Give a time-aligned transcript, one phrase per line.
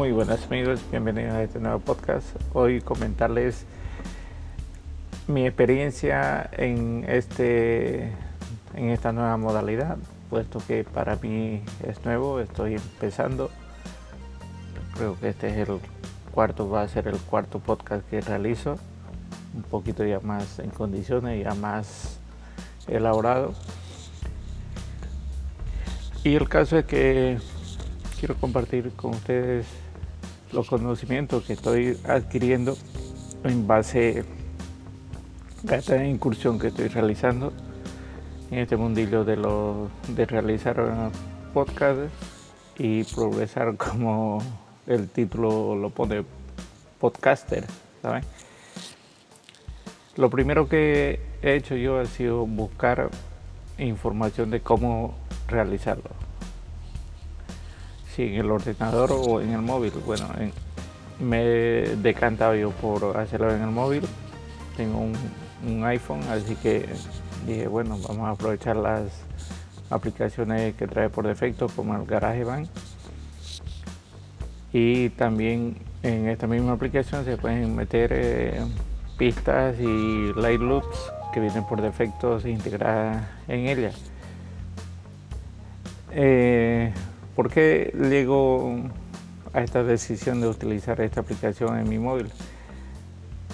[0.00, 2.26] Muy buenas amigos, bienvenidos a este nuevo podcast.
[2.54, 3.66] Hoy comentarles
[5.26, 8.10] mi experiencia en este
[8.74, 9.98] en esta nueva modalidad,
[10.30, 13.50] puesto que para mí es nuevo, estoy empezando.
[14.94, 15.78] Creo que este es el
[16.32, 18.78] cuarto, va a ser el cuarto podcast que realizo,
[19.54, 22.18] un poquito ya más en condiciones, ya más
[22.88, 23.52] elaborado.
[26.24, 27.36] Y el caso es que
[28.18, 29.66] quiero compartir con ustedes
[30.52, 32.76] los conocimientos que estoy adquiriendo
[33.44, 34.24] en base
[35.68, 37.52] a esta incursión que estoy realizando
[38.50, 41.10] en este mundillo de, lo, de realizar
[41.54, 42.00] podcast
[42.78, 44.38] y progresar como
[44.86, 46.24] el título lo pone
[46.98, 47.64] podcaster.
[50.16, 53.10] Lo primero que he hecho yo ha sido buscar
[53.78, 55.14] información de cómo
[55.48, 56.29] realizarlo
[58.14, 59.92] si en el ordenador o en el móvil.
[60.04, 60.26] Bueno,
[61.18, 64.02] me he decantado yo por hacerlo en el móvil.
[64.76, 66.86] Tengo un, iPhone, así que
[67.46, 69.10] dije, bueno, vamos a aprovechar las
[69.90, 72.68] aplicaciones que trae por defecto, como el GarageBand.
[74.72, 78.60] Y también en esta misma aplicación se pueden meter eh,
[79.18, 83.90] pistas y light loops que vienen por defecto integradas en ella.
[86.12, 86.92] Eh,
[87.34, 88.76] ¿Por qué llego
[89.52, 92.28] a esta decisión de utilizar esta aplicación en mi móvil?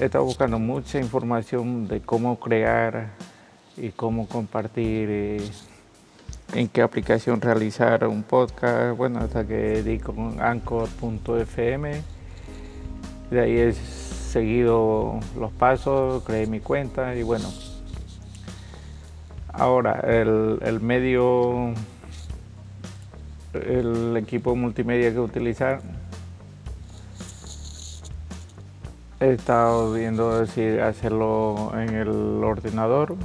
[0.00, 3.10] He estado buscando mucha información de cómo crear
[3.76, 5.50] y cómo compartir, eh,
[6.52, 12.02] en qué aplicación realizar un podcast, bueno, hasta que di con anchor.fm.
[13.30, 17.48] De ahí he seguido los pasos, creé mi cuenta y bueno.
[19.52, 21.72] Ahora, el, el medio
[23.54, 25.80] el equipo multimedia que utilizar.
[29.20, 33.16] He estado viendo si hacerlo en el ordenador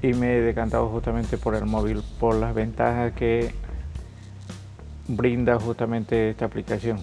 [0.00, 3.54] y me he decantado justamente por el móvil, por las ventajas que
[5.08, 6.98] brinda justamente esta aplicación.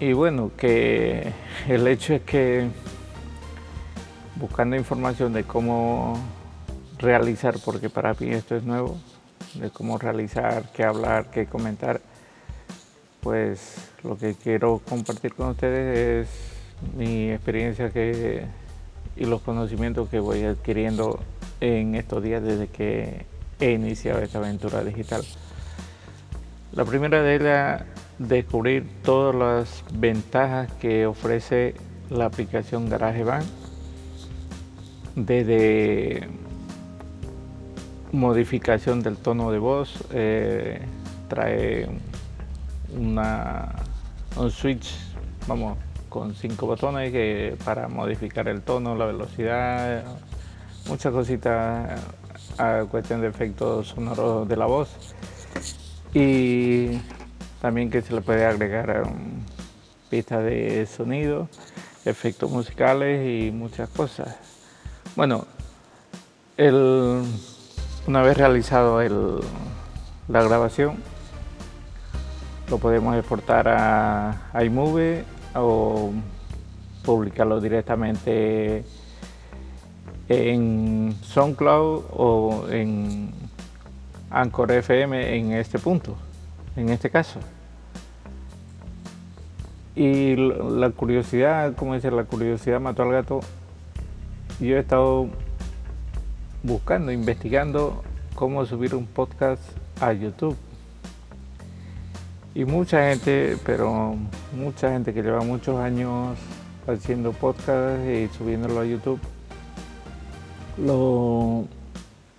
[0.00, 1.32] Y bueno, que
[1.68, 2.68] el hecho es que
[4.36, 6.18] buscando información de cómo
[6.98, 8.96] realizar, porque para mí esto es nuevo,
[9.54, 12.00] de cómo realizar, qué hablar, qué comentar,
[13.20, 18.44] pues lo que quiero compartir con ustedes es mi experiencia que,
[19.16, 21.20] y los conocimientos que voy adquiriendo
[21.60, 23.26] en estos días desde que
[23.60, 25.22] he iniciado esta aventura digital.
[26.72, 27.82] La primera de ellas,
[28.18, 31.74] descubrir todas las ventajas que ofrece
[32.10, 33.46] la aplicación GarageBand
[35.14, 36.28] desde
[38.12, 40.80] modificación del tono de voz, eh,
[41.28, 41.88] trae
[42.96, 43.74] una,
[44.36, 44.94] un switch,
[45.46, 45.76] vamos,
[46.08, 50.04] con cinco botones que para modificar el tono, la velocidad,
[50.88, 52.00] muchas cositas
[52.56, 54.88] a cuestión de efectos sonoros de la voz
[56.14, 56.98] y
[57.60, 59.04] también que se le puede agregar
[60.08, 61.48] pistas de sonido,
[62.04, 64.36] efectos musicales y muchas cosas.
[65.14, 65.44] Bueno,
[66.56, 67.22] el
[68.08, 69.02] una vez realizado
[70.28, 70.96] la grabación,
[72.70, 75.24] lo podemos exportar a iMovie
[75.54, 76.10] o
[77.04, 78.82] publicarlo directamente
[80.30, 83.30] en SoundCloud o en
[84.30, 86.16] Anchor FM en este punto,
[86.76, 87.40] en este caso.
[89.94, 93.40] Y la curiosidad, como dice, la curiosidad mató al gato.
[94.60, 95.28] Yo he estado
[96.62, 98.02] buscando, investigando
[98.34, 99.62] cómo subir un podcast
[100.00, 100.56] a YouTube.
[102.54, 104.16] Y mucha gente, pero
[104.52, 106.36] mucha gente que lleva muchos años
[106.86, 109.20] haciendo podcast y subiéndolo a YouTube,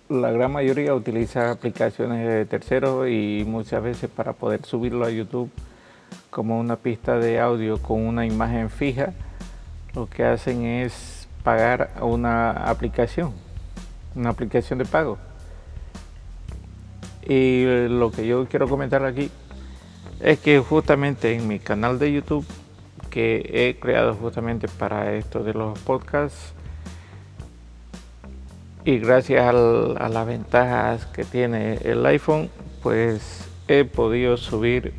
[0.08, 5.50] la gran mayoría utiliza aplicaciones de terceros y muchas veces para poder subirlo a YouTube
[6.30, 9.12] como una pista de audio con una imagen fija,
[9.94, 13.49] lo que hacen es pagar una aplicación
[14.14, 15.18] una aplicación de pago.
[17.22, 19.30] Y lo que yo quiero comentar aquí
[20.20, 22.46] es que justamente en mi canal de YouTube
[23.10, 26.54] que he creado justamente para esto de los podcasts
[28.84, 29.52] y gracias a
[30.08, 32.48] las ventajas que tiene el iPhone
[32.82, 34.94] pues he podido subir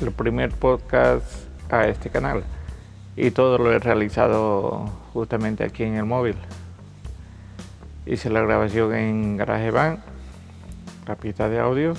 [0.00, 1.26] el primer podcast
[1.70, 2.44] a este canal
[3.16, 6.36] y todo lo he realizado justamente aquí en el móvil
[8.08, 9.98] hice la grabación en GarageBand,
[11.06, 11.94] la pista de audio,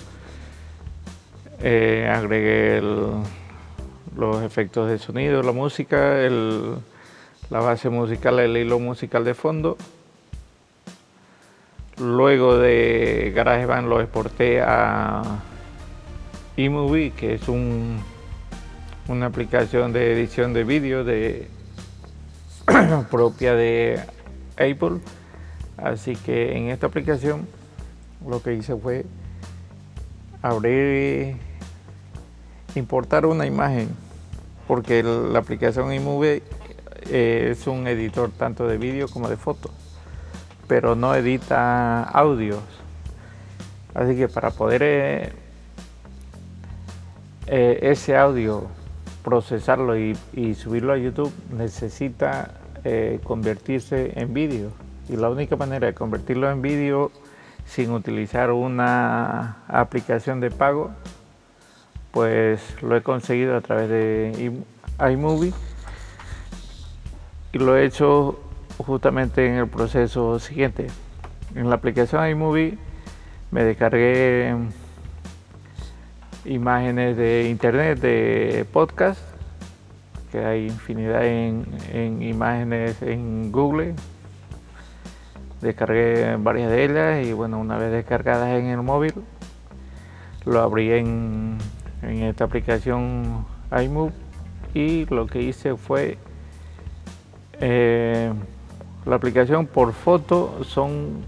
[1.61, 6.17] eh, agregué los efectos de sonido, la música,
[7.50, 9.77] la base musical, el hilo musical de fondo.
[11.97, 15.21] Luego de GarageBand lo exporté a
[16.57, 21.50] eMovie, que es una aplicación de edición de vídeo de,
[23.11, 24.00] propia de
[24.56, 25.01] Apple.
[25.83, 27.47] Así que en esta aplicación
[28.27, 29.05] lo que hice fue
[30.41, 31.37] abrir,
[32.75, 33.89] importar una imagen,
[34.67, 36.43] porque la aplicación iMovie
[37.09, 39.71] eh, es un editor tanto de vídeo como de fotos,
[40.67, 42.61] pero no edita audios.
[43.93, 45.33] Así que para poder eh,
[47.47, 48.67] eh, ese audio
[49.23, 50.15] procesarlo y,
[50.55, 52.55] subirlo a YouTube necesita
[53.23, 54.71] convertirse en vídeo.
[55.09, 57.11] Y la única manera de convertirlo en vídeo
[57.65, 60.91] sin utilizar una aplicación de pago,
[62.11, 64.61] pues lo he conseguido a través de
[65.11, 65.53] iMovie
[67.51, 68.39] y lo he hecho
[68.77, 70.88] justamente en el proceso siguiente.
[71.56, 72.77] En la aplicación iMovie
[73.51, 74.56] me descargué
[76.45, 79.21] imágenes de internet de podcast,
[80.31, 83.95] que hay infinidad en, en imágenes en Google,
[85.61, 89.13] descargué varias de ellas y bueno, una vez descargadas en el móvil,
[90.45, 91.57] lo abrí en,
[92.01, 94.13] esta aplicación iMove
[94.73, 96.17] y lo que hice fue
[97.59, 98.31] eh,
[99.06, 101.25] la aplicación por foto son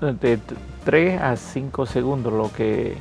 [0.00, 0.38] de
[0.84, 2.96] 3 a 5 segundos lo que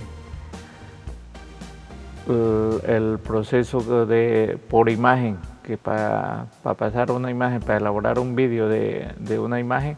[2.27, 6.47] el, proceso de por imagen que para,
[6.77, 9.97] pasar una imagen para elaborar un vídeo de, de una imagen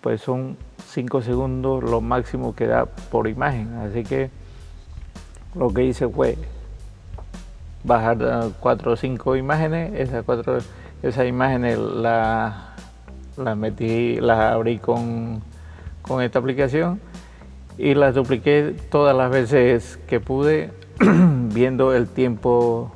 [0.00, 0.56] pues son
[0.86, 3.74] 5 segundos lo máximo que da por imagen.
[3.74, 4.30] Así que
[5.54, 6.36] lo que hice fue
[7.84, 8.18] bajar
[8.60, 10.58] 4 o 5 imágenes, esas cuatro
[11.02, 12.54] esas imágenes las
[13.36, 15.42] la metí, las abrí con,
[16.02, 17.00] con esta aplicación
[17.78, 22.92] y las dupliqué todas las veces que pude viendo el tiempo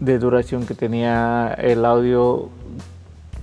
[0.00, 2.48] de duración que tenía el audio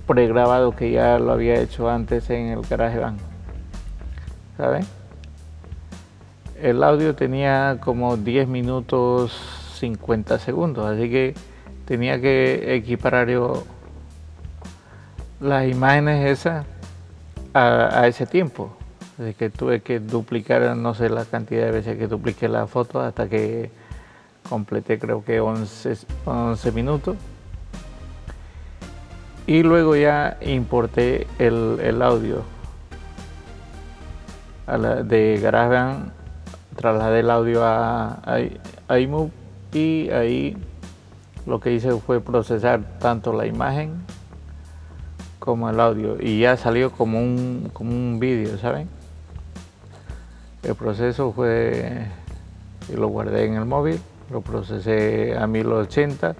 [0.08, 3.20] pregrabado que ya lo había hecho antes en el GarageBand.
[4.56, 4.84] ¿Saben?
[6.60, 9.38] El audio tenía como 10 minutos
[9.74, 11.34] 50 segundos, así que
[11.84, 13.64] tenía que equiparar yo
[15.40, 16.66] las imágenes esas
[17.54, 18.76] a, ese tiempo.
[19.20, 23.00] Así que tuve que duplicar, no sé la cantidad de veces que dupliqué la foto
[23.00, 23.70] hasta que
[24.48, 27.16] completé creo que 11, 11 minutos
[29.48, 32.44] y luego ya importé el, audio
[35.04, 36.12] de GarageBand,
[36.76, 38.20] trasladé el audio a,
[38.88, 39.30] a, iMove
[39.72, 40.54] y ahí
[41.46, 43.94] lo que hice fue procesar tanto la imagen
[45.38, 48.86] como el audio y ya salió como un, como un vídeo, ¿saben?
[50.62, 52.06] El proceso fue,
[52.94, 53.98] lo guardé en el móvil,
[54.30, 56.36] lo procesé a 1080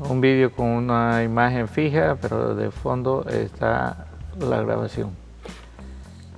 [0.00, 4.06] un vídeo con una imagen fija, pero de fondo está
[4.38, 5.10] la grabación.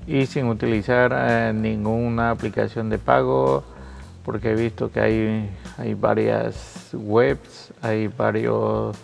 [0.06, 3.64] Y sin utilizar eh, ninguna aplicación de pago,
[4.24, 8.96] porque he visto que hay, hay varias webs, hay varios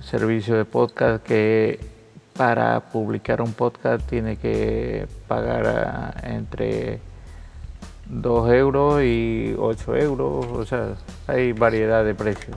[0.00, 1.80] servicios de podcast que
[2.36, 7.00] para publicar un podcast tiene que pagar eh, entre
[8.08, 10.94] 2 euros y 8 euros, o sea,
[11.26, 12.56] hay variedad de precios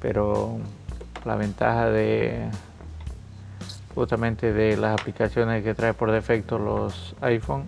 [0.00, 0.58] pero
[1.24, 2.48] la ventaja de
[3.94, 7.64] justamente de las aplicaciones que trae por defecto los iPhone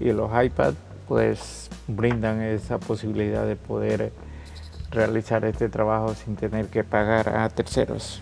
[0.00, 0.74] y los iPad
[1.08, 4.12] pues brindan esa posibilidad de poder
[4.90, 8.20] realizar este trabajo sin tener que pagar a terceros.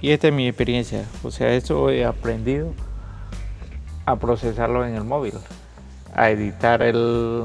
[0.00, 2.72] Y esta es mi experiencia o sea eso he aprendido
[4.04, 5.34] a procesarlo en el móvil
[6.14, 7.42] a editar el,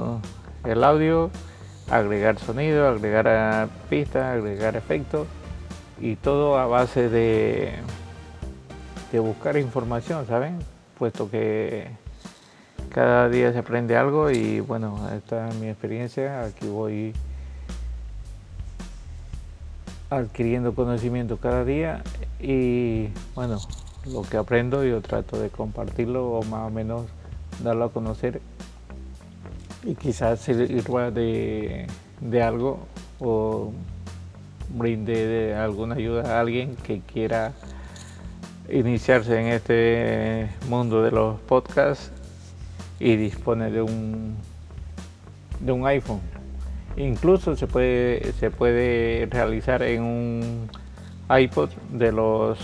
[0.63, 1.29] el audio
[1.91, 5.27] agregar sonido, agregar pistas, agregar efectos
[5.99, 7.73] y todo a base de,
[9.13, 10.59] buscar información, ¿saben?
[10.97, 11.89] Puesto que
[12.93, 17.13] cada día se aprende algo y bueno, esta es mi experiencia, aquí voy
[20.09, 22.03] adquiriendo conocimiento cada día
[22.39, 23.59] y bueno,
[24.05, 27.03] lo que aprendo yo trato de compartirlo o más o menos
[27.63, 28.41] darlo a conocer
[29.83, 31.87] y quizás sirva de,
[32.19, 32.79] de algo
[33.19, 33.73] o
[34.69, 37.53] brinde de alguna ayuda a alguien que quiera
[38.69, 42.11] iniciarse en este mundo de los podcasts
[42.99, 44.35] y dispone de un,
[45.59, 46.21] de un iPhone.
[46.97, 50.69] Incluso se puede, se puede realizar en un
[51.29, 52.59] iPod de los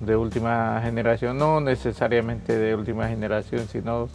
[0.00, 4.08] de última generación, no necesariamente de última generación, sino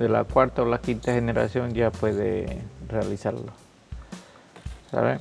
[0.00, 3.52] de la cuarta o la quinta generación ya puede realizarlo.
[4.90, 5.18] ¿Saben?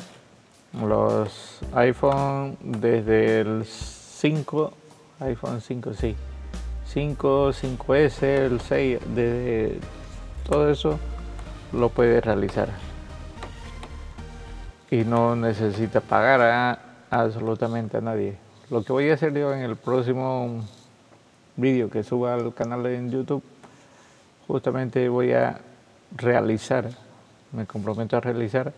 [0.81, 4.71] Los iPhone desde el 5,
[5.19, 6.15] iPhone 5, sí,
[6.85, 9.79] 5, 5S, el 6, de
[10.47, 10.97] todo eso
[11.73, 12.69] lo puede realizar.
[14.89, 18.37] Y no necesita pagar a absolutamente a nadie.
[18.69, 20.63] Lo que voy a hacer yo en el próximo
[21.57, 23.43] vídeo que suba al canal en YouTube,
[24.49, 25.61] justamente voy a
[26.17, 26.89] realizar,
[27.51, 28.73] me comprometo a realizar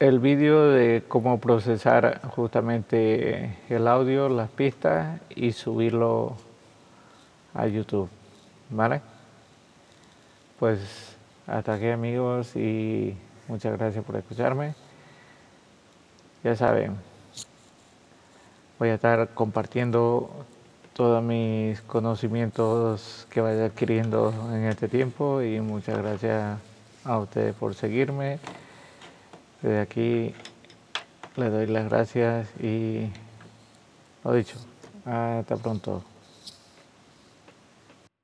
[0.00, 6.36] el vídeo de cómo procesar justamente el audio, las pistas y subirlo
[7.54, 8.08] a YouTube.
[8.68, 9.00] ¿Vale?
[10.58, 14.74] Pues hasta aquí amigos y muchas gracias por escucharme.
[16.42, 16.96] Ya saben,
[18.80, 20.44] voy a estar compartiendo
[20.96, 26.58] todos mis conocimientos que vaya adquiriendo en este tiempo y muchas gracias
[27.04, 28.38] a ustedes por seguirme.
[29.60, 30.34] Desde aquí
[31.36, 33.10] les doy las gracias y
[34.24, 34.56] lo dicho,
[35.04, 36.02] hasta pronto.